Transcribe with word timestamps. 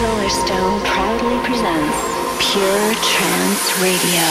Solarstone 0.00 0.82
proudly 0.86 1.38
presents 1.44 1.98
Pure 2.40 2.94
Trance 3.04 3.68
Radio. 3.82 4.24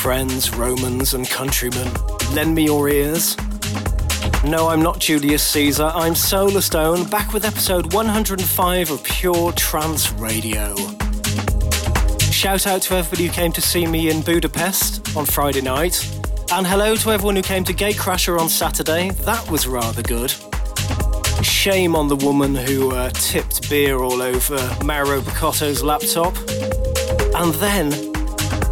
Friends, 0.00 0.54
Romans, 0.54 1.14
and 1.14 1.28
countrymen, 1.28 1.92
lend 2.34 2.54
me 2.54 2.66
your 2.66 2.88
ears. 2.88 3.36
No, 4.44 4.68
I'm 4.68 4.80
not 4.80 5.00
Julius 5.00 5.42
Caesar. 5.42 5.90
I'm 5.92 6.14
Solarstone, 6.14 7.10
back 7.10 7.32
with 7.32 7.44
episode 7.44 7.92
105 7.92 8.92
of 8.92 9.02
Pure 9.02 9.50
Trance 9.54 10.12
Radio. 10.12 10.76
Shout 12.30 12.68
out 12.68 12.82
to 12.82 12.94
everybody 12.94 13.26
who 13.26 13.32
came 13.32 13.50
to 13.50 13.60
see 13.60 13.88
me 13.88 14.08
in 14.08 14.22
Budapest 14.22 15.16
on 15.16 15.26
Friday 15.26 15.62
night. 15.62 16.17
And 16.50 16.66
hello 16.66 16.96
to 16.96 17.10
everyone 17.10 17.36
who 17.36 17.42
came 17.42 17.62
to 17.64 17.74
Gatecrasher 17.74 18.40
on 18.40 18.48
Saturday. 18.48 19.10
That 19.10 19.50
was 19.50 19.66
rather 19.66 20.02
good. 20.02 20.30
Shame 21.44 21.94
on 21.94 22.08
the 22.08 22.16
woman 22.16 22.54
who 22.54 22.92
uh, 22.92 23.10
tipped 23.10 23.68
beer 23.68 23.98
all 23.98 24.22
over 24.22 24.56
Mauro 24.82 25.20
Picotto's 25.20 25.82
laptop. 25.82 26.34
And 27.36 27.52
then 27.56 27.92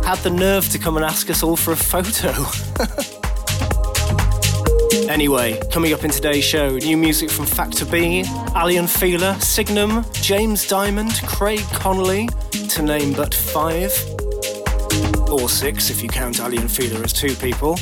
had 0.04 0.16
the 0.22 0.30
nerve 0.30 0.68
to 0.70 0.78
come 0.78 0.96
and 0.96 1.04
ask 1.04 1.28
us 1.28 1.42
all 1.42 1.56
for 1.56 1.72
a 1.72 1.76
photo. 1.76 2.32
Anyway, 5.08 5.58
coming 5.70 5.92
up 5.92 6.04
in 6.04 6.10
today's 6.10 6.44
show, 6.44 6.76
new 6.76 6.96
music 6.96 7.30
from 7.30 7.46
Factor 7.46 7.84
B, 7.86 8.24
Aly 8.56 8.84
& 8.86 8.88
Fila, 8.88 9.40
Signum, 9.40 10.04
James 10.12 10.66
Diamond, 10.66 11.22
Craig 11.26 11.60
Connelly, 11.72 12.28
to 12.70 12.82
name 12.82 13.12
but 13.12 13.32
five. 13.32 13.92
Or 15.38 15.50
six 15.50 15.90
if 15.90 16.02
you 16.02 16.08
count 16.08 16.40
Aly 16.40 16.56
& 16.56 16.68
Fila 16.68 17.02
as 17.02 17.12
two 17.12 17.34
people. 17.34 17.78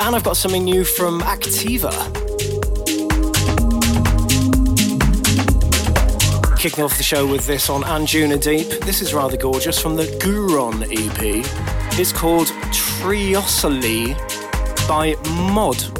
And 0.00 0.16
I've 0.16 0.24
got 0.24 0.36
something 0.36 0.64
new 0.64 0.84
from 0.84 1.20
Activa. 1.20 1.92
Kicking 6.58 6.82
off 6.82 6.96
the 6.96 7.04
show 7.04 7.24
with 7.24 7.46
this 7.46 7.70
on 7.70 7.82
Anjuna 7.82 8.42
Deep. 8.42 8.68
This 8.84 9.00
is 9.00 9.14
rather 9.14 9.36
gorgeous 9.36 9.80
from 9.80 9.94
the 9.94 10.06
Guron 10.20 10.82
EP. 10.82 11.46
It's 11.98 12.12
called 12.12 12.48
Triosoli 12.72 14.16
by 14.88 15.14
Mod. 15.52 15.97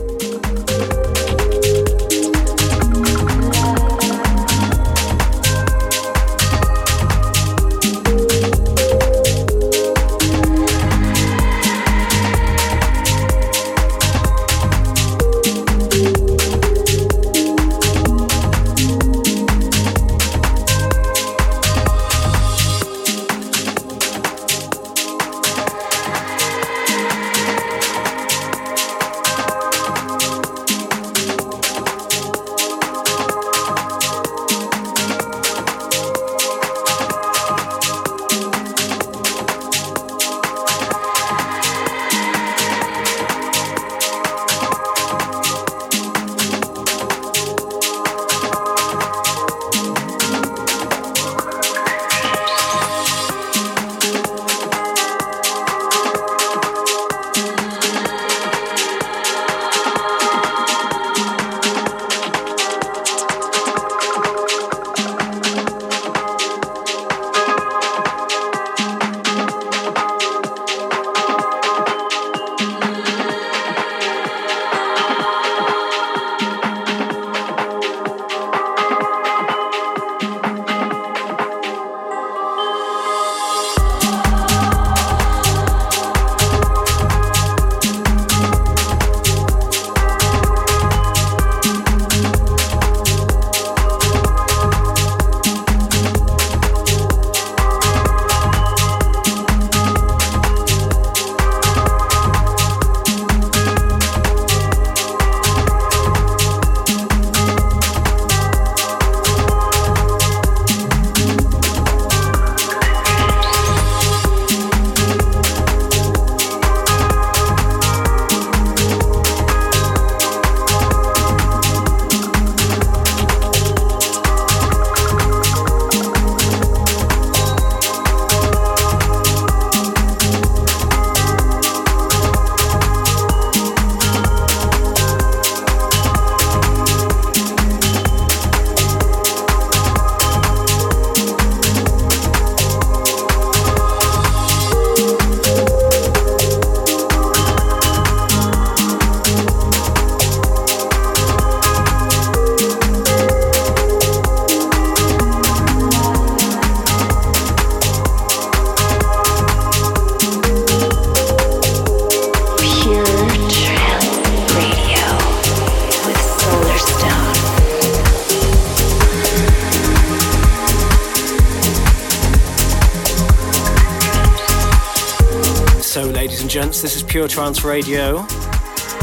This 176.58 176.96
is 176.96 177.05
Pure 177.05 177.29
Trance 177.29 177.62
Radio. 177.62 178.23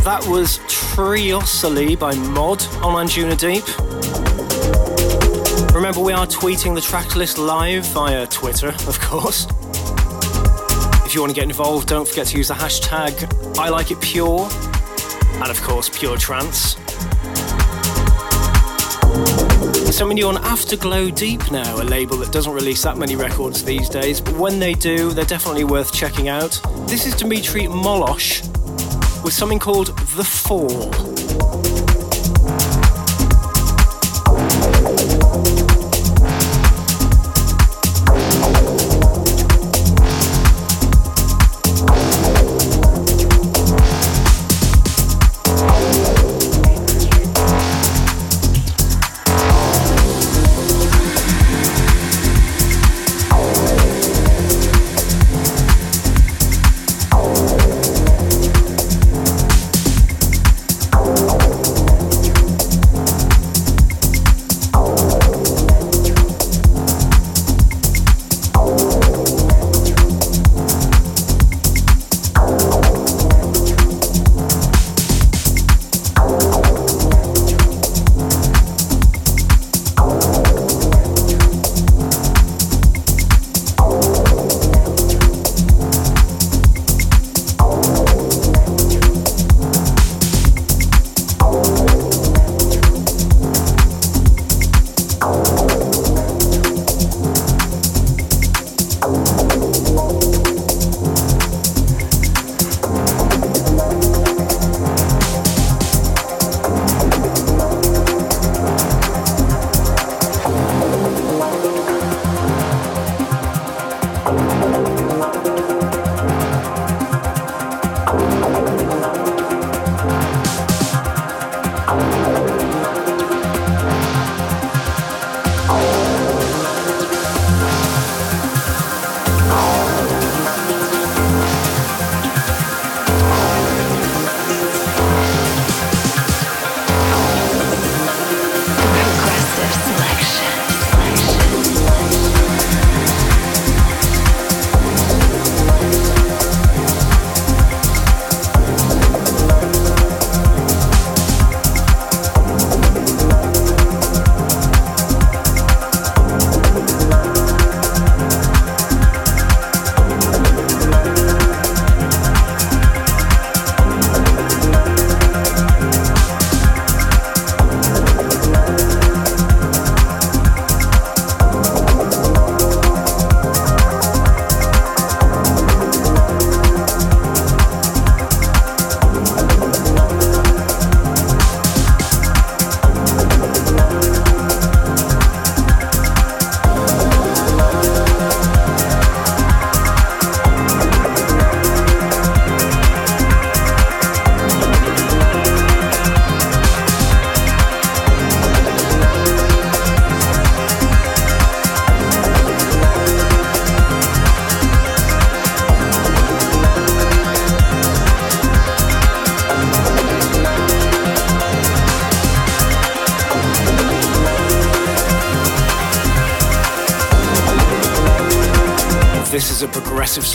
That 0.03 0.25
was 0.27 0.59
Triosoli 0.67 1.97
by 1.97 2.13
Mod 2.13 2.61
on 2.83 3.07
Anjuna 3.07 3.39
Deep. 3.39 3.63
Remember, 5.73 6.01
we 6.01 6.11
are 6.11 6.27
tweeting 6.27 6.75
the 6.75 6.81
track 6.81 7.15
list 7.15 7.37
live 7.37 7.85
via 7.87 8.27
Twitter, 8.27 8.69
of 8.87 8.99
course. 8.99 9.47
If 11.05 11.15
you 11.15 11.21
want 11.21 11.33
to 11.33 11.33
get 11.33 11.45
involved, 11.45 11.87
don't 11.87 12.05
forget 12.05 12.27
to 12.27 12.37
use 12.37 12.49
the 12.49 12.55
hashtag 12.55 13.57
I 13.57 13.69
like 13.69 13.89
it 13.89 14.01
pure, 14.01 14.49
and 15.41 15.49
of 15.49 15.61
course, 15.61 15.87
Pure 15.87 16.17
Trance. 16.17 16.75
New 20.03 20.27
on 20.27 20.37
Afterglow 20.43 21.09
Deep 21.09 21.51
now, 21.51 21.81
a 21.81 21.83
label 21.83 22.17
that 22.17 22.31
doesn't 22.31 22.51
release 22.51 22.83
that 22.83 22.97
many 22.97 23.15
records 23.15 23.63
these 23.63 23.87
days, 23.87 24.19
but 24.19 24.35
when 24.35 24.59
they 24.59 24.73
do, 24.73 25.11
they're 25.11 25.23
definitely 25.23 25.63
worth 25.63 25.93
checking 25.93 26.27
out. 26.27 26.59
This 26.85 27.05
is 27.07 27.15
Dimitri 27.15 27.63
Molosh 27.63 28.43
with 29.23 29.33
something 29.33 29.57
called 29.57 29.97
The 30.17 30.23
Fall. 30.23 31.14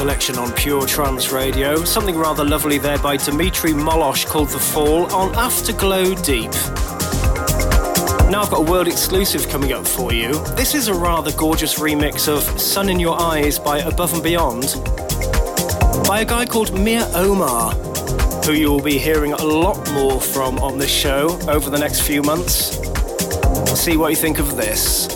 Selection 0.01 0.39
on 0.39 0.51
Pure 0.53 0.87
Trance 0.87 1.31
Radio. 1.31 1.85
Something 1.85 2.17
rather 2.17 2.43
lovely 2.43 2.79
there 2.79 2.97
by 3.01 3.19
Dimitri 3.19 3.73
Molosh 3.73 4.25
called 4.25 4.49
The 4.49 4.59
Fall 4.59 5.13
on 5.13 5.35
Afterglow 5.35 6.15
Deep. 6.15 6.51
Now 8.31 8.41
I've 8.41 8.49
got 8.49 8.67
a 8.67 8.71
world 8.71 8.89
exclusive 8.89 9.47
coming 9.51 9.75
up 9.75 9.87
for 9.87 10.11
you. 10.11 10.43
This 10.55 10.75
is 10.75 10.89
a 10.89 10.95
rather 10.95 11.31
gorgeous 11.33 11.79
remix 11.79 12.29
of 12.29 12.43
Sun 12.59 12.89
in 12.89 12.99
Your 12.99 13.21
Eyes 13.21 13.59
by 13.59 13.81
Above 13.81 14.15
and 14.15 14.23
Beyond 14.23 14.73
by 16.07 16.23
a 16.23 16.25
guy 16.25 16.47
called 16.47 16.73
Mir 16.73 17.07
Omar, 17.15 17.75
who 18.47 18.55
you 18.55 18.71
will 18.71 18.83
be 18.83 18.97
hearing 18.97 19.35
a 19.35 19.45
lot 19.45 19.87
more 19.93 20.19
from 20.19 20.59
on 20.61 20.79
this 20.79 20.91
show 20.91 21.39
over 21.47 21.69
the 21.69 21.79
next 21.79 22.01
few 22.01 22.23
months. 22.23 22.79
See 23.79 23.99
what 23.99 24.09
you 24.09 24.17
think 24.17 24.39
of 24.39 24.57
this. 24.57 25.09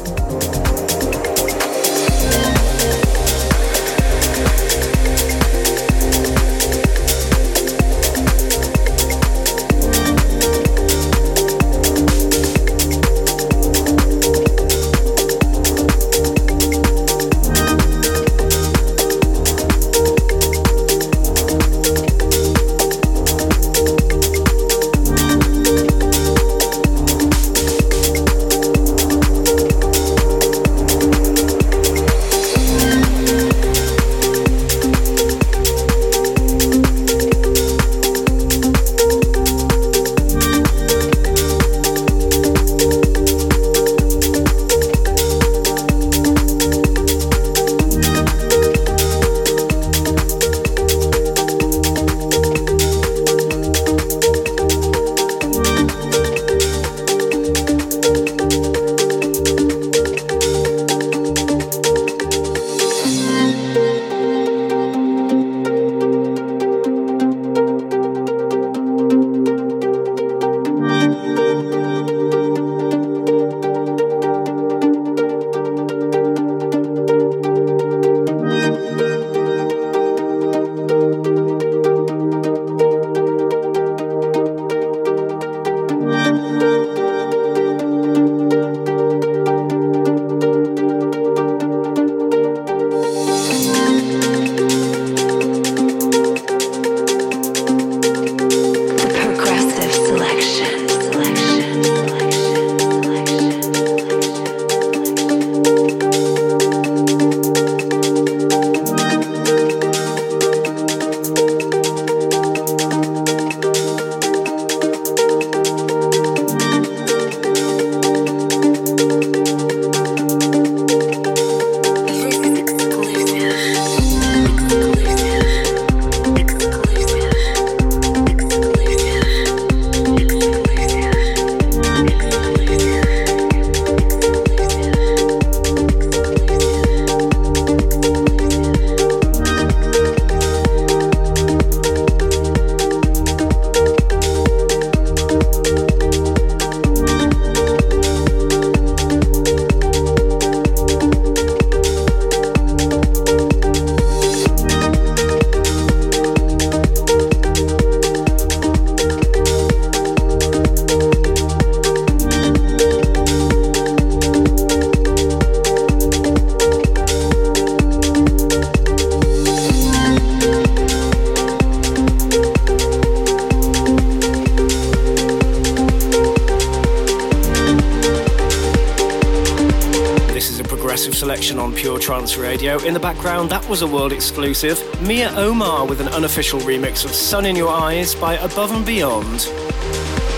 Radio. 182.39 182.79
In 182.85 182.93
the 182.93 183.01
background, 183.01 183.51
that 183.51 183.69
was 183.69 183.83
a 183.83 183.87
world 183.87 184.13
exclusive. 184.13 184.83
Mia 185.01 185.31
Omar 185.37 185.87
with 185.87 186.01
an 186.01 186.09
unofficial 186.09 186.59
remix 186.61 187.05
of 187.05 187.13
Sun 187.13 187.47
in 187.47 187.55
Your 187.55 187.69
Eyes 187.69 188.15
by 188.15 188.35
Above 188.35 188.73
and 188.73 188.85
Beyond. 188.85 189.49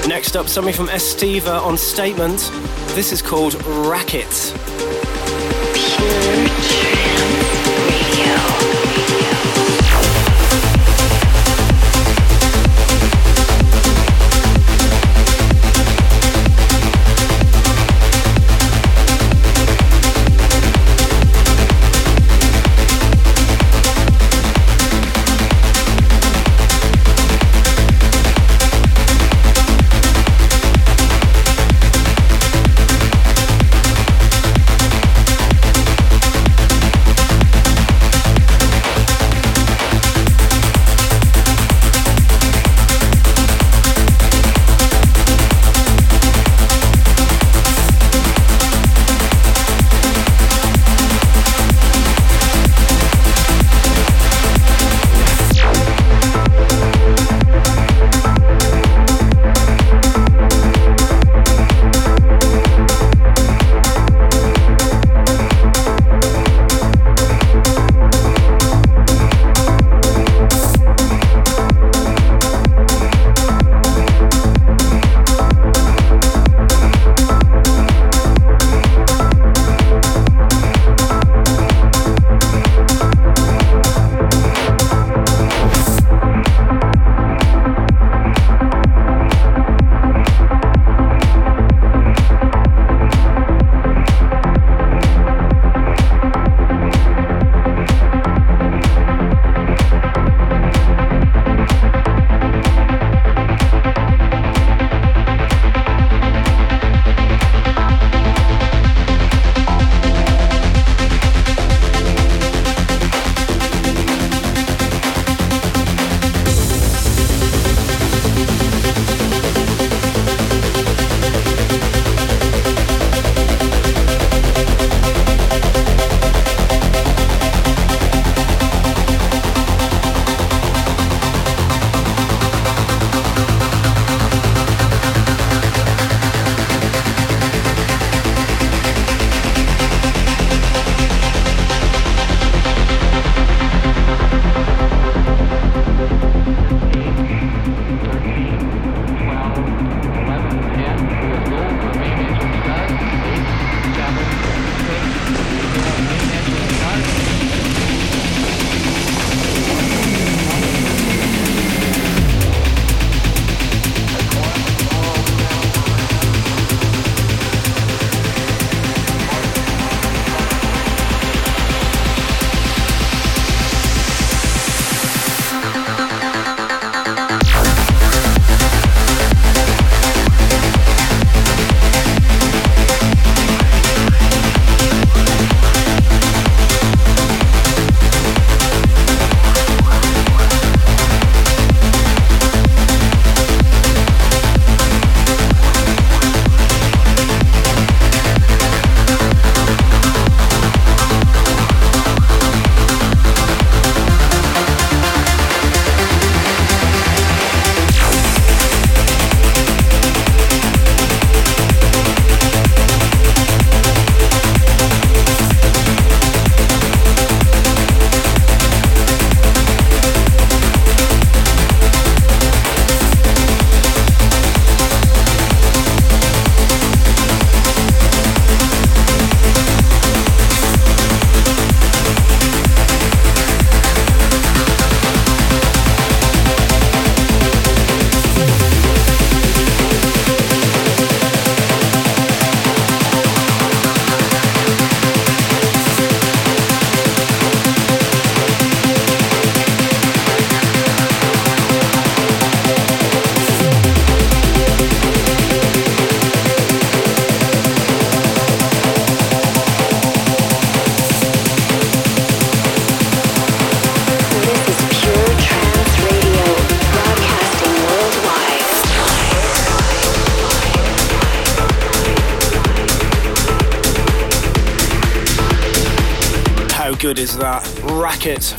Next 0.06 0.37
up, 0.37 0.49
something 0.49 0.75
from 0.75 0.88
Estiva 0.88 1.62
on 1.62 1.78
Statement. 1.78 2.50
This 2.95 3.12
is 3.12 3.23
called 3.23 3.54
Racket. 3.64 4.96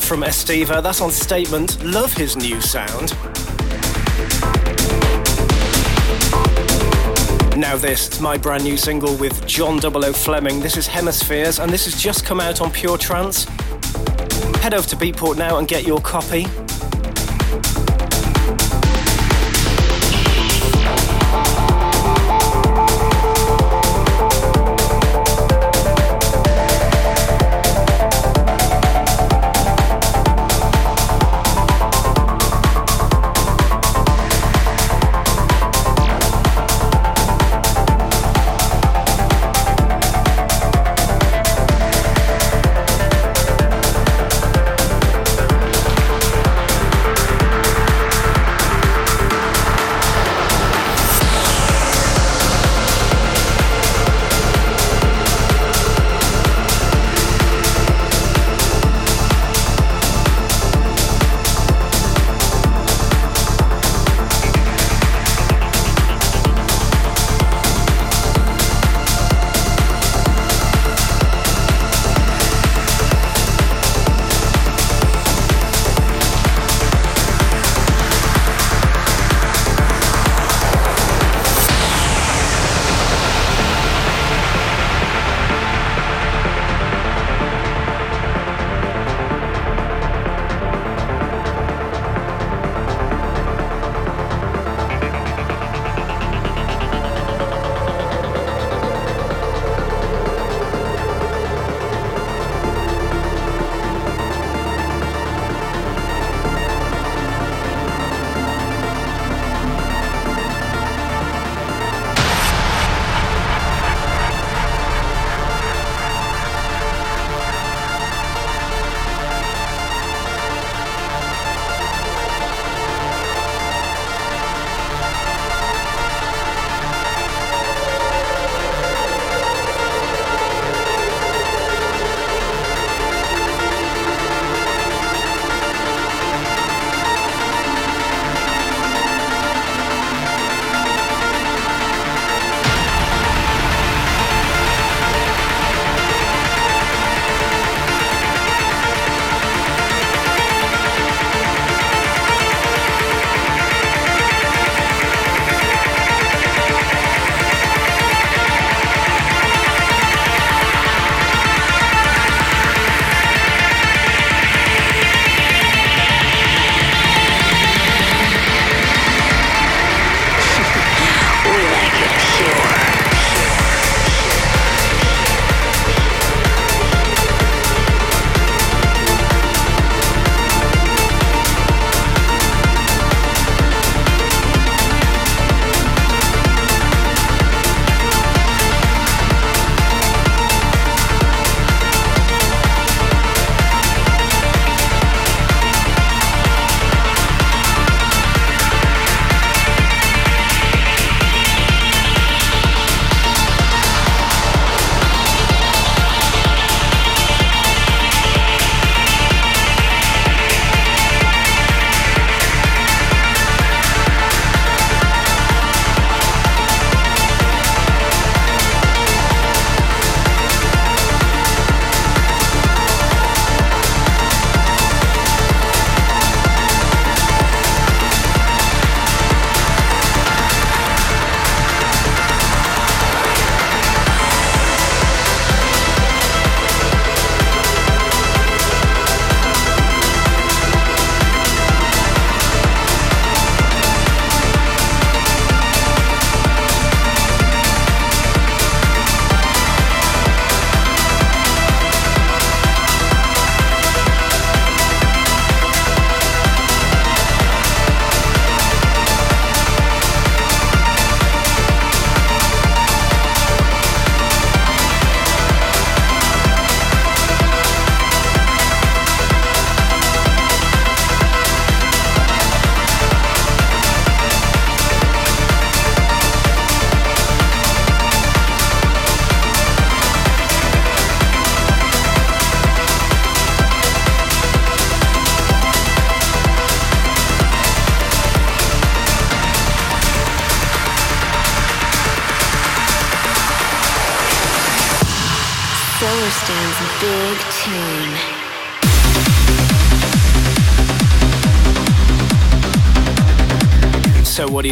From 0.08 0.22
Estiva. 0.22 0.82
That's 0.82 1.02
on 1.02 1.10
Statement. 1.10 1.84
Love 1.84 2.14
his 2.14 2.34
new 2.34 2.62
sound. 2.62 3.10
Now 7.58 7.76
this, 7.76 8.08
is 8.08 8.18
my 8.18 8.38
brand 8.38 8.64
new 8.64 8.78
single 8.78 9.14
with 9.16 9.46
John 9.46 9.78
00 9.78 10.14
Fleming. 10.14 10.60
This 10.60 10.78
is 10.78 10.86
Hemispheres 10.86 11.58
and 11.58 11.70
this 11.70 11.84
has 11.84 12.00
just 12.00 12.24
come 12.24 12.40
out 12.40 12.62
on 12.62 12.70
Pure 12.70 12.96
Trance. 12.96 13.44
Head 14.62 14.72
over 14.72 14.88
to 14.88 14.96
Beatport 14.96 15.36
now 15.36 15.58
and 15.58 15.68
get 15.68 15.86
your 15.86 16.00
copy. 16.00 16.46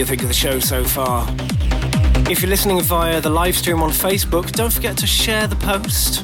Think 0.06 0.22
of 0.22 0.28
the 0.28 0.34
show 0.34 0.60
so 0.60 0.84
far? 0.84 1.26
If 2.30 2.40
you're 2.40 2.48
listening 2.48 2.80
via 2.80 3.20
the 3.20 3.28
live 3.28 3.56
stream 3.56 3.82
on 3.82 3.90
Facebook, 3.90 4.52
don't 4.52 4.72
forget 4.72 4.96
to 4.98 5.06
share 5.06 5.48
the 5.48 5.56
post. 5.56 6.22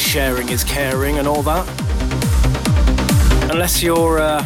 Sharing 0.00 0.48
is 0.48 0.64
caring 0.64 1.18
and 1.18 1.28
all 1.28 1.42
that. 1.42 1.64
Unless 3.52 3.84
you're 3.84 4.18
uh, 4.18 4.42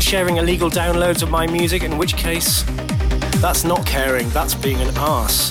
sharing 0.00 0.38
illegal 0.38 0.70
downloads 0.70 1.22
of 1.22 1.30
my 1.30 1.46
music, 1.46 1.82
in 1.82 1.98
which 1.98 2.16
case, 2.16 2.62
that's 3.42 3.64
not 3.64 3.84
caring, 3.84 4.30
that's 4.30 4.54
being 4.54 4.80
an 4.80 4.96
arse. 4.96 5.50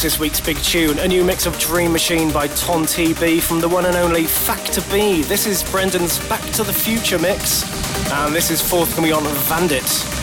This 0.00 0.18
week's 0.18 0.40
big 0.40 0.56
tune, 0.56 0.98
a 0.98 1.06
new 1.06 1.22
mix 1.22 1.46
of 1.46 1.56
Dream 1.60 1.92
Machine 1.92 2.32
by 2.32 2.48
Ton 2.48 2.84
TB 2.84 3.40
from 3.40 3.60
the 3.60 3.68
one 3.68 3.84
and 3.84 3.94
only 3.94 4.24
Factor 4.24 4.80
B. 4.90 5.22
This 5.22 5.46
is 5.46 5.62
Brendan's 5.62 6.18
Back 6.28 6.42
to 6.52 6.64
the 6.64 6.72
Future 6.72 7.20
mix, 7.20 7.62
and 8.10 8.34
this 8.34 8.50
is 8.50 8.60
forthcoming 8.60 9.12
on 9.12 9.22
Vandit. 9.22 10.21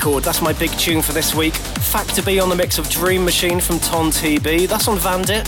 Record. 0.00 0.24
That's 0.24 0.40
my 0.40 0.54
big 0.54 0.70
tune 0.78 1.02
for 1.02 1.12
this 1.12 1.34
week. 1.34 1.52
Factor 1.52 2.22
B 2.22 2.40
on 2.40 2.48
the 2.48 2.56
mix 2.56 2.78
of 2.78 2.88
Dream 2.88 3.22
Machine 3.22 3.60
from 3.60 3.78
Ton 3.80 4.10
TB. 4.10 4.66
That's 4.66 4.88
on 4.88 4.96
Vandit. 4.96 5.46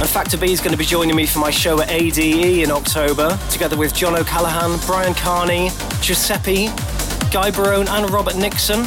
And 0.00 0.08
Factor 0.08 0.38
B 0.38 0.50
is 0.50 0.60
going 0.60 0.72
to 0.72 0.78
be 0.78 0.86
joining 0.86 1.14
me 1.14 1.26
for 1.26 1.38
my 1.38 1.50
show 1.50 1.78
at 1.82 1.90
ADE 1.90 2.62
in 2.64 2.70
October, 2.70 3.38
together 3.50 3.76
with 3.76 3.94
John 3.94 4.16
O'Callaghan, 4.16 4.78
Bryan 4.86 5.12
Kearney, 5.12 5.68
Giuseppe, 6.00 6.68
Guy 7.30 7.50
Barone, 7.50 7.88
and 7.88 8.08
Robert 8.10 8.36
Nickson. 8.36 8.86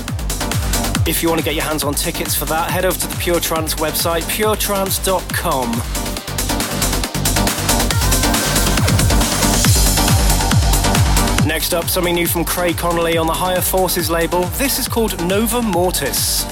If 1.08 1.22
you 1.22 1.30
want 1.30 1.40
to 1.40 1.46
get 1.46 1.54
your 1.54 1.66
hands 1.66 1.84
on 1.84 1.94
tickets 1.94 2.34
for 2.34 2.46
that, 2.46 2.72
head 2.72 2.84
over 2.84 2.98
to 2.98 3.08
the 3.08 3.18
Pure 3.18 3.42
Trance 3.42 3.76
website, 3.76 4.24
puretrance.com. 4.24 6.01
Next 11.52 11.74
up, 11.74 11.90
something 11.90 12.16
new 12.16 12.28
from 12.28 12.46
Craig 12.46 12.78
Connelly 12.78 13.18
on 13.18 13.28
the 13.28 13.34
Higher 13.34 13.60
Forces 13.60 14.10
label. 14.10 14.44
This 14.58 14.80
is 14.80 14.88
called 14.88 15.22
Nova 15.28 15.62
Mortis. 15.62 16.46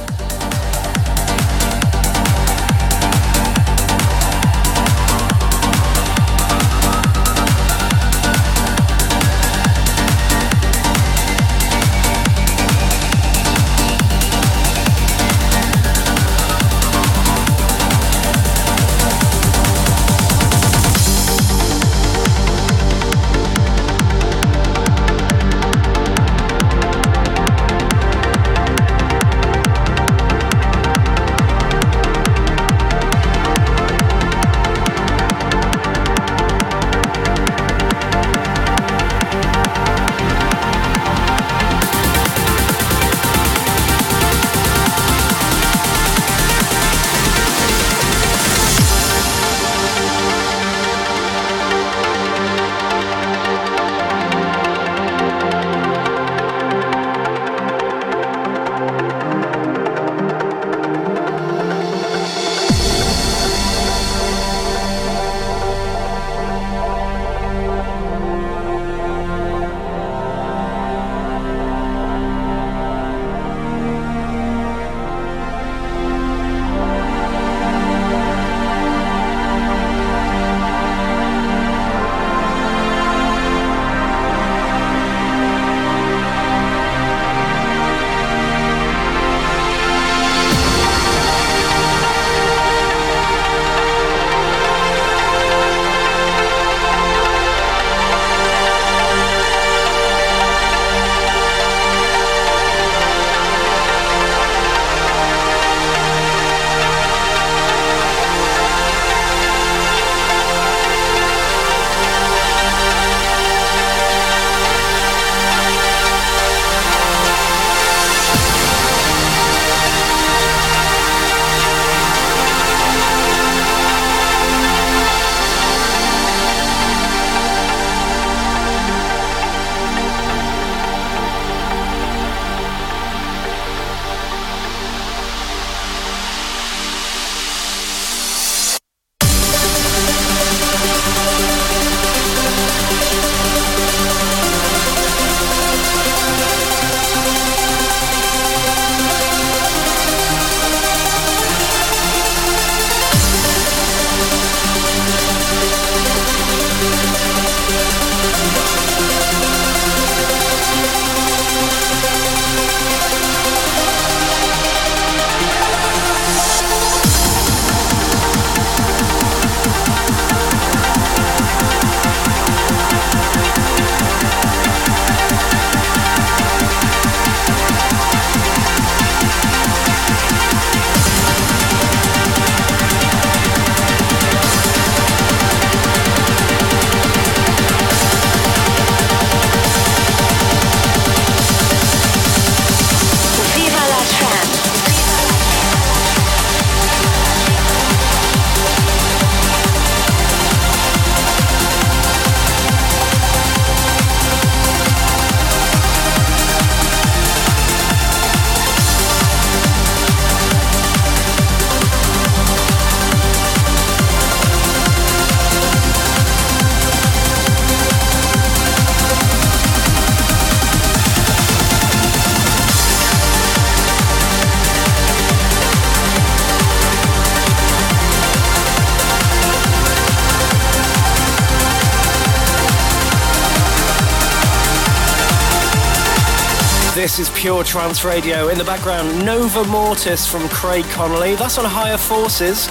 Pure 237.39 237.63
Trance 237.63 238.03
Radio. 238.03 238.49
In 238.49 238.57
the 238.57 238.65
background, 238.65 239.25
Nova 239.25 239.63
Mortis 239.63 240.27
from 240.27 240.49
Craig 240.49 240.83
Connelly. 240.89 241.35
That's 241.35 241.57
on 241.57 241.63
Higher 241.63 241.97
Forces. 241.97 242.67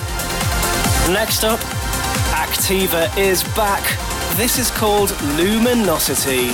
Next 1.09 1.43
up, 1.43 1.59
Activa 2.37 3.09
is 3.17 3.43
back. 3.55 3.83
This 4.37 4.59
is 4.59 4.71
called 4.71 5.19
Luminosity. 5.39 6.49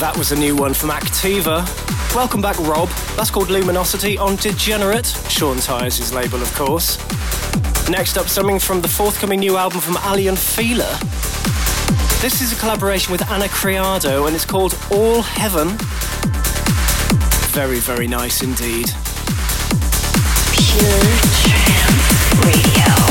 Was 0.00 0.32
a 0.32 0.36
new 0.36 0.56
one 0.56 0.74
from 0.74 0.90
Activa. 0.90 1.64
Welcome 2.14 2.40
back, 2.40 2.58
Rob. 2.60 2.88
That's 3.16 3.30
called 3.30 3.50
Luminosity 3.50 4.16
on 4.16 4.36
Degenerate, 4.36 5.06
Sean 5.28 5.56
Tyas' 5.58 6.12
label, 6.12 6.40
of 6.40 6.52
course. 6.54 6.98
Next 7.88 8.16
up, 8.16 8.26
something 8.26 8.58
from 8.58 8.80
the 8.80 8.88
forthcoming 8.88 9.38
new 9.40 9.56
album 9.56 9.80
from 9.80 9.96
and 9.96 10.38
Fila. 10.38 10.98
This 12.20 12.40
is 12.40 12.52
a 12.52 12.56
collaboration 12.56 13.12
with 13.12 13.28
Ana 13.30 13.48
Criado 13.48 14.26
and 14.26 14.34
it's 14.34 14.44
called 14.44 14.76
All 14.90 15.22
Heaven. 15.22 15.76
Very, 17.52 17.78
very 17.78 18.08
nice 18.08 18.42
indeed. 18.42 18.86
Pure 20.52 21.16
Trance 21.42 22.44
Radio. 22.44 23.07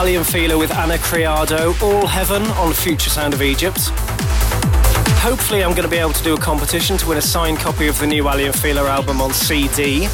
Is. 0.00 0.16
Aly 0.16 0.24
& 0.24 0.24
Fila 0.24 0.58
with 0.58 0.72
Ana 0.72 0.98
Criado, 0.98 1.74
All 1.82 2.06
Heaven 2.06 2.42
on 2.52 2.72
Future 2.72 3.10
Sound 3.10 3.34
of 3.34 3.42
Egypt. 3.42 3.90
Hopefully 5.20 5.62
I'm 5.62 5.70
going 5.70 5.84
to 5.84 5.88
be 5.88 5.98
able 5.98 6.12
to 6.12 6.22
do 6.22 6.34
a 6.34 6.38
competition 6.38 6.96
to 6.98 7.08
win 7.08 7.18
a 7.18 7.22
signed 7.22 7.58
copy 7.58 7.86
of 7.86 7.98
the 7.98 8.06
new 8.06 8.28
Aly 8.28 8.50
& 8.52 8.52
Fila 8.52 8.88
album 8.88 9.20
on 9.20 9.32
CD. 9.32 10.06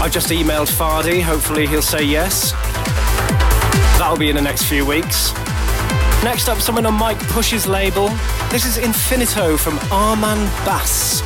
I've 0.00 0.12
just 0.12 0.28
emailed 0.28 0.68
Fadi, 0.68 1.22
hopefully 1.22 1.66
he'll 1.66 1.82
say 1.82 2.04
yes. 2.04 2.52
That'll 3.98 4.16
be 4.16 4.30
in 4.30 4.36
the 4.36 4.42
next 4.42 4.64
few 4.64 4.86
weeks. 4.86 5.32
Next 6.22 6.48
up, 6.48 6.58
someone 6.58 6.86
on 6.86 6.94
Mike 6.94 7.18
Push's 7.28 7.66
label. 7.66 8.08
This 8.50 8.64
is 8.64 8.76
Infinito 8.78 9.58
from 9.58 9.78
Arman 9.90 10.46
Bass. 10.64 11.20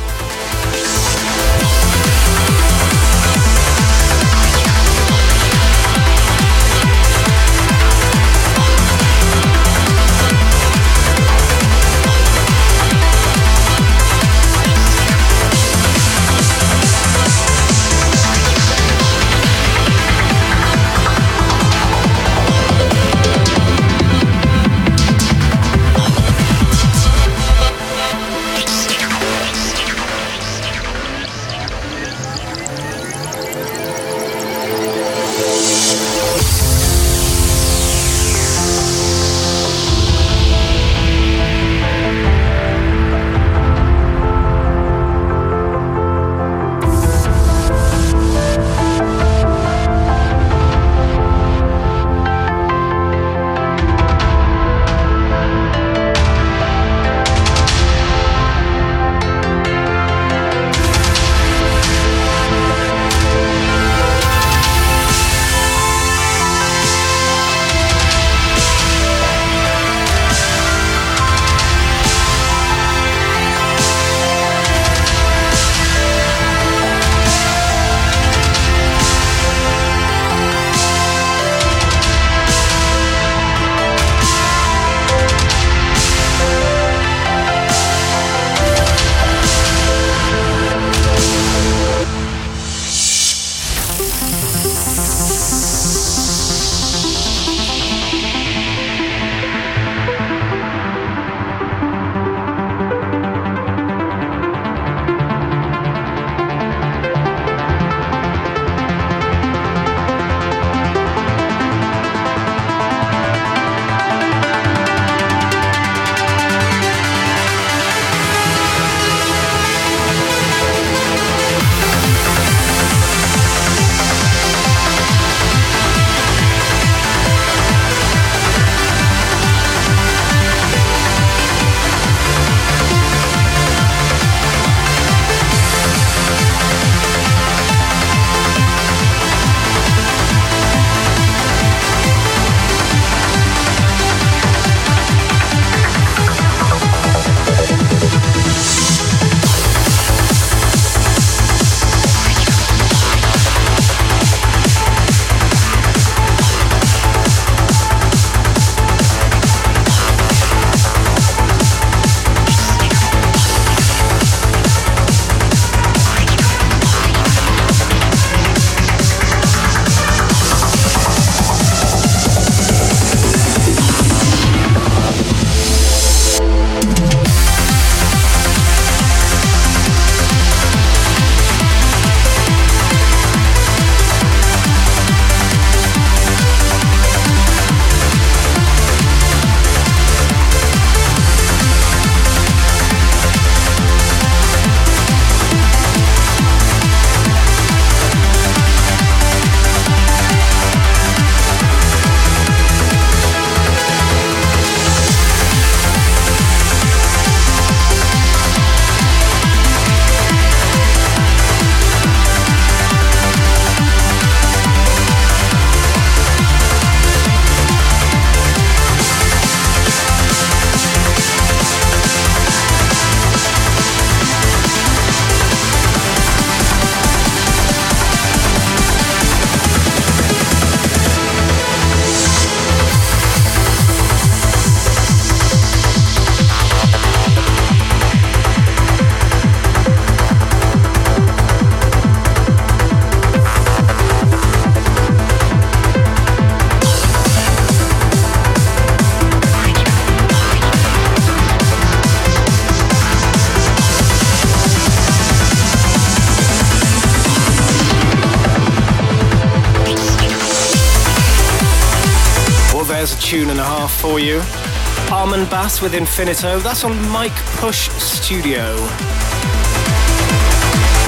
Bass 265.65 265.81
with 265.81 265.93
Infinito. 265.93 266.61
That's 266.61 266.83
on 266.83 266.93
Mike 267.09 267.35
Push 267.57 267.89
Studio. 267.93 268.75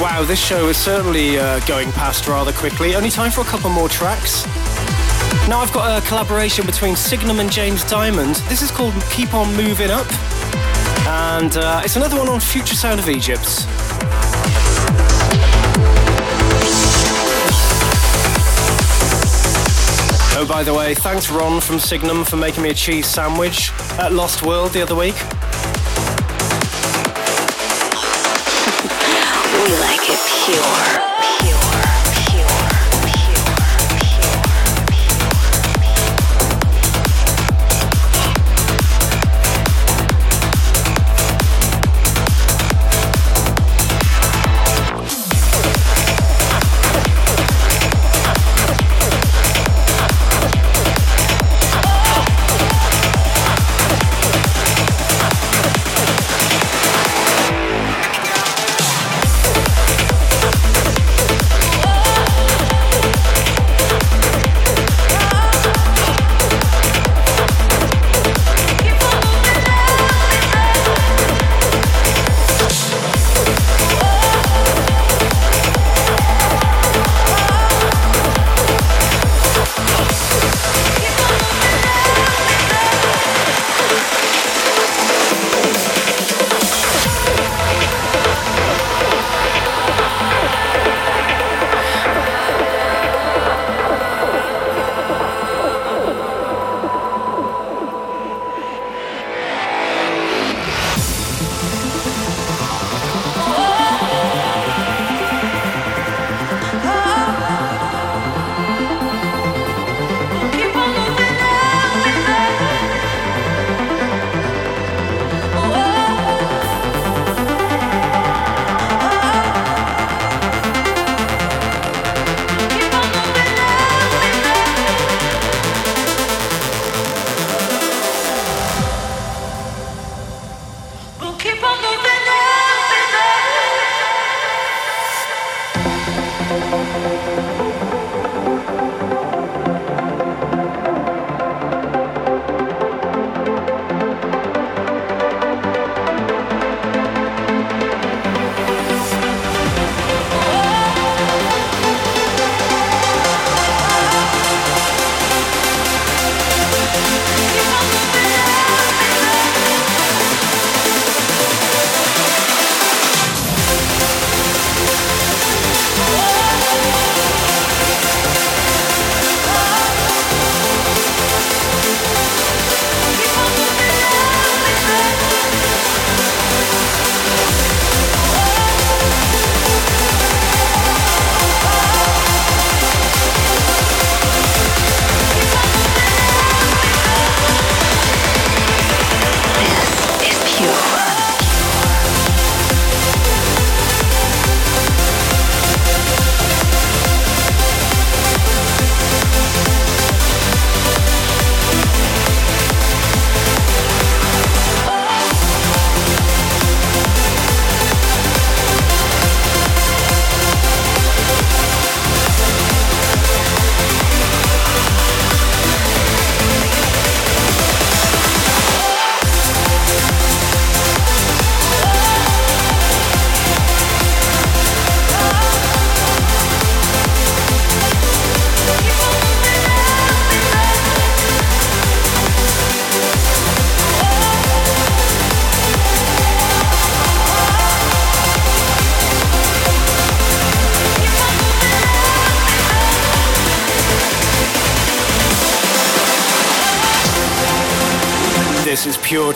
Wow, 0.02 0.24
this 0.26 0.40
show 0.40 0.68
is 0.68 0.76
certainly 0.76 1.38
uh, 1.38 1.60
going 1.60 1.92
past 1.92 2.26
rather 2.26 2.50
quickly. 2.52 2.96
Only 2.96 3.10
time 3.10 3.30
for 3.30 3.42
a 3.42 3.44
couple 3.44 3.70
more 3.70 3.88
tracks. 3.88 4.44
Now 5.46 5.60
I've 5.60 5.72
got 5.72 6.02
a 6.02 6.04
collaboration 6.08 6.66
between 6.66 6.96
Signum 6.96 7.38
and 7.38 7.52
James 7.52 7.84
Dymond. 7.84 8.48
This 8.48 8.60
is 8.60 8.72
called 8.72 8.94
Keep 9.12 9.32
On 9.32 9.46
Moving 9.54 9.92
Up, 9.92 10.10
and 11.06 11.56
uh, 11.56 11.82
it's 11.84 11.94
another 11.94 12.18
one 12.18 12.28
on 12.28 12.40
Future 12.40 12.74
Sound 12.74 12.98
of 12.98 13.08
Egypt. 13.08 13.46
Oh, 20.40 20.46
by 20.46 20.62
the 20.62 20.72
way, 20.72 20.94
thanks 20.94 21.30
Ron 21.30 21.60
from 21.60 21.80
Signum 21.80 22.24
for 22.24 22.36
making 22.36 22.62
me 22.62 22.70
a 22.70 22.74
cheese 22.74 23.08
sandwich 23.08 23.72
at 23.98 24.12
Lost 24.12 24.44
World 24.44 24.70
the 24.70 24.80
other 24.80 24.94
week. 24.94 25.16
We 29.52 29.74
like 29.80 30.08
it 30.08 30.20
pure. 30.46 30.97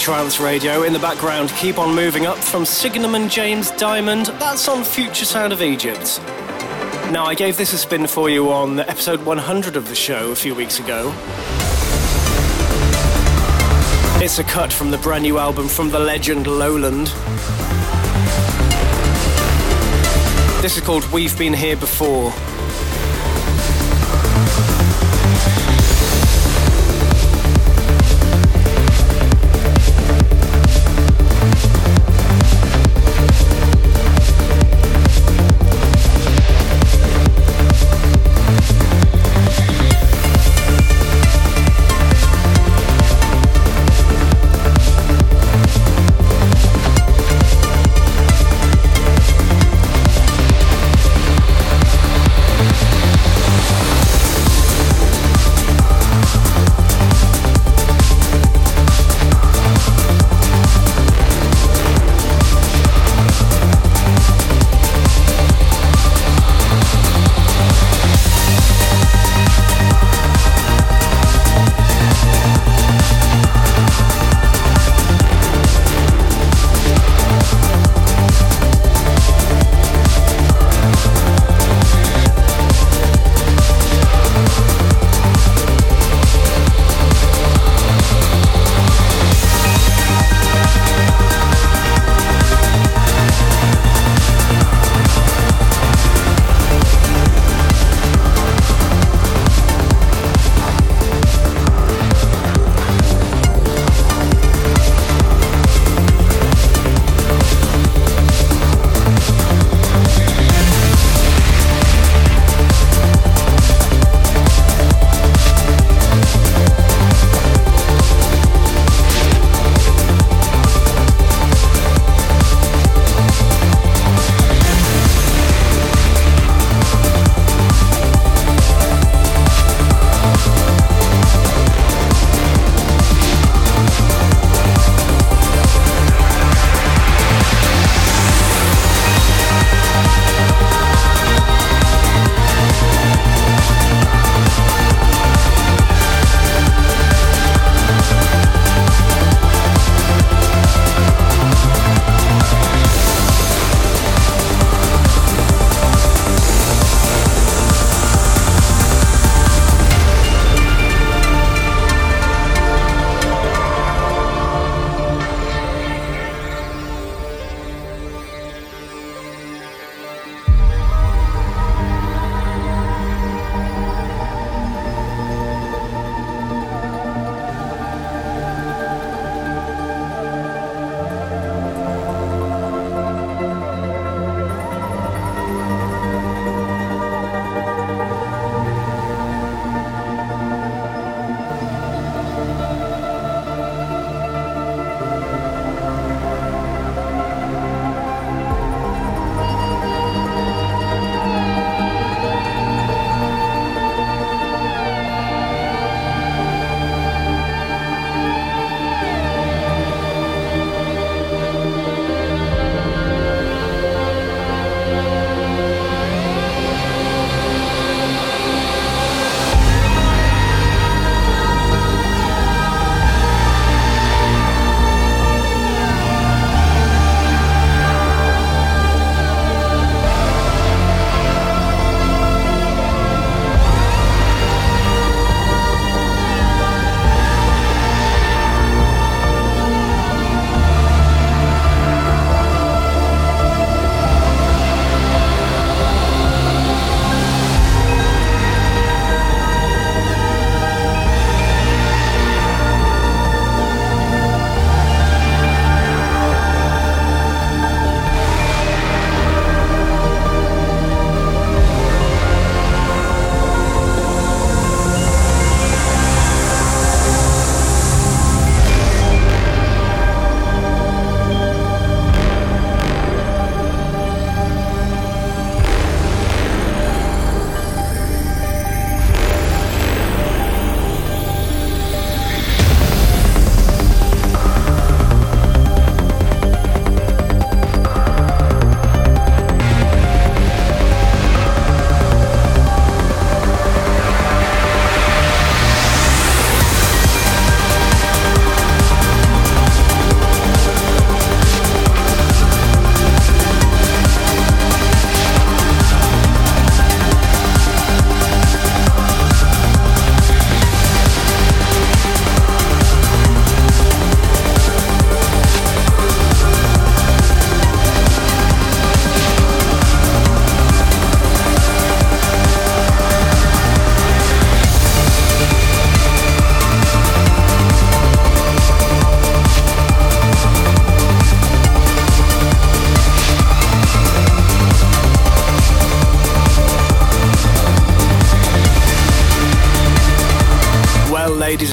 Trance 0.03 0.40
Radio. 0.40 0.82
In 0.82 0.92
the 0.92 0.98
background, 0.98 1.50
keep 1.50 1.78
on 1.78 1.94
moving 1.94 2.26
up 2.26 2.36
from 2.36 2.64
Signum 2.64 3.14
and 3.14 3.30
James 3.30 3.70
Dymond. 3.70 4.36
That's 4.40 4.68
on 4.68 4.82
Future 4.82 5.24
Sound 5.24 5.53
of 5.53 5.62
Egypt. 5.62 6.20
Now, 7.12 7.24
I 7.24 7.36
gave 7.36 7.57
this 7.57 7.72
a 7.72 7.78
spin 7.78 8.09
for 8.09 8.28
you 8.28 8.50
on 8.50 8.80
episode 8.80 9.24
100 9.24 9.76
of 9.76 9.88
the 9.88 9.94
show 9.94 10.32
a 10.32 10.34
few 10.34 10.57
weeks 10.57 10.80
ago. 10.80 11.14
It's 14.20 14.40
a 14.40 14.44
cut 14.44 14.72
from 14.72 14.90
the 14.90 14.98
brand 14.98 15.22
new 15.22 15.38
album 15.38 15.68
from 15.68 15.90
the 15.90 16.00
legend 16.00 16.48
Lowland. 16.48 17.07
This 20.62 20.76
is 20.76 20.82
called 20.82 21.05
We've 21.12 21.38
Been 21.38 21.53
Here 21.53 21.76
Before. 21.76 22.32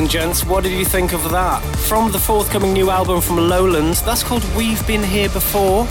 Gents. 0.09 0.43
What 0.43 0.63
did 0.63 0.73
you 0.73 0.85
think 0.85 1.13
of 1.13 1.29
that? 1.29 1.63
From 1.87 2.11
the 2.11 2.17
forthcoming 2.17 2.73
new 2.73 2.89
album 2.89 3.21
from 3.21 3.37
Lowlands, 3.37 4.01
that's 4.01 4.23
called 4.23 4.43
We've 4.55 4.85
Been 4.87 5.03
Here 5.03 5.29
Before. 5.29 5.81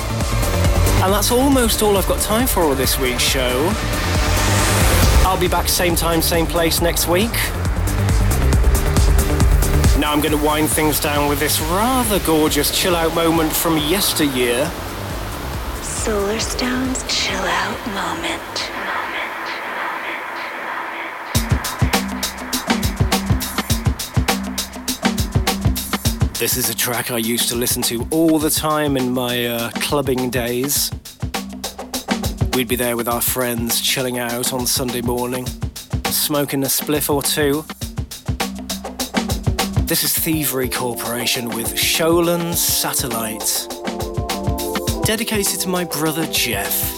And 1.02 1.12
that's 1.12 1.30
almost 1.30 1.82
all 1.82 1.96
I've 1.96 2.08
got 2.08 2.20
time 2.20 2.48
for 2.48 2.74
this 2.74 2.98
week's 2.98 3.22
show. 3.22 3.72
I'll 5.24 5.38
be 5.38 5.46
back 5.46 5.68
same 5.68 5.94
time, 5.94 6.20
same 6.20 6.46
place 6.46 6.80
next 6.82 7.06
week. 7.06 7.32
Now 9.98 10.12
I'm 10.12 10.20
going 10.20 10.36
to 10.36 10.44
wind 10.44 10.68
things 10.68 10.98
down 10.98 11.28
with 11.28 11.38
this 11.38 11.60
rather 11.60 12.18
gorgeous 12.20 12.76
chill 12.76 12.96
out 12.96 13.14
moment 13.14 13.52
from 13.52 13.78
yesteryear. 13.78 14.64
Solarstone's 15.80 17.04
chill 17.06 17.36
out 17.36 17.86
moment. 17.94 18.77
This 26.38 26.56
is 26.56 26.70
a 26.70 26.74
track 26.74 27.10
I 27.10 27.16
used 27.16 27.48
to 27.48 27.56
listen 27.56 27.82
to 27.82 28.06
all 28.12 28.38
the 28.38 28.48
time 28.48 28.96
in 28.96 29.12
my 29.12 29.46
uh, 29.46 29.70
clubbing 29.80 30.30
days. 30.30 30.88
We'd 32.54 32.68
be 32.68 32.76
there 32.76 32.96
with 32.96 33.08
our 33.08 33.20
friends, 33.20 33.80
chilling 33.80 34.20
out 34.20 34.52
on 34.52 34.64
Sunday 34.64 35.00
morning, 35.00 35.48
smoking 36.04 36.62
a 36.62 36.68
spliff 36.68 37.10
or 37.10 37.22
two. 37.22 37.64
This 39.86 40.04
is 40.04 40.16
Thievery 40.16 40.68
Corporation 40.68 41.48
with 41.48 41.74
Shaolin 41.74 42.54
Satellite, 42.54 43.66
dedicated 45.04 45.58
to 45.62 45.68
my 45.68 45.82
brother 45.82 46.24
Jeff. 46.26 46.97